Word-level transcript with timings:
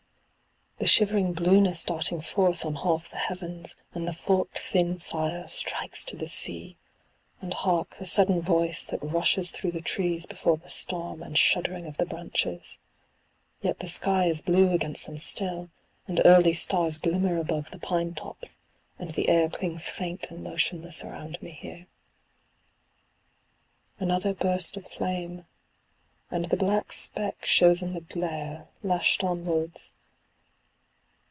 the 0.77 0.87
shivering 0.87 1.31
blueness 1.31 1.83
darting 1.83 2.19
forth 2.21 2.65
on 2.65 2.73
half 2.73 3.07
the 3.07 3.15
heavens, 3.15 3.75
and 3.93 4.07
the 4.07 4.15
forked 4.15 4.57
thin 4.57 4.97
fire 4.97 5.47
strikes 5.47 6.03
to 6.03 6.15
the 6.15 6.27
sea: 6.27 6.75
and 7.39 7.53
hark, 7.53 7.97
the 7.97 8.05
sudden 8.07 8.41
voice 8.41 8.83
that 8.83 8.99
rushes 9.03 9.51
through 9.51 9.71
the 9.71 9.79
trees 9.81 10.25
before 10.25 10.57
the 10.57 10.69
storm, 10.71 11.21
and 11.21 11.37
shuddering 11.37 11.85
of 11.85 11.97
the 11.97 12.05
branches. 12.07 12.79
Yet 13.61 13.77
the 13.77 13.87
sky 13.87 14.25
is 14.25 14.41
blue 14.41 14.71
against 14.71 15.05
them 15.05 15.19
still, 15.19 15.69
and 16.07 16.19
early 16.25 16.51
stars 16.53 16.97
glimmer 16.97 17.37
above 17.37 17.69
the 17.69 17.77
pine 17.77 18.15
tops; 18.15 18.57
and 18.97 19.11
the 19.11 19.29
air 19.29 19.49
clings 19.49 19.87
faint 19.87 20.31
and 20.31 20.43
motionless 20.43 21.03
around 21.03 21.39
me 21.43 21.51
here. 21.51 21.85
Another 23.99 24.33
burst 24.33 24.75
of 24.77 24.87
flame— 24.87 25.45
and 26.31 26.45
the 26.45 26.57
black 26.57 26.91
speck 26.91 27.45
shows 27.45 27.83
in 27.83 27.93
the 27.93 28.01
glare, 28.01 28.67
lashed 28.81 29.23
onwards. 29.23 29.95